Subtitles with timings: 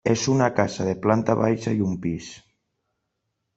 [0.11, 2.33] És una casa de planta baixa i un pis.